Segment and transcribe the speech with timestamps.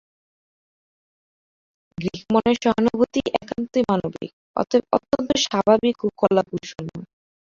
[1.97, 4.31] Greek মনের সহানুভূতি একান্তই মানবিক,
[4.57, 7.05] অতএব অত্যন্ত স্বাভাবিক ও কলাকৌশলময়।